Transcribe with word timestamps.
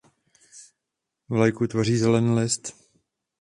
Vlajku 1.29 1.67
tvoří 1.67 1.97
zelený 1.97 2.35
list. 2.35 2.75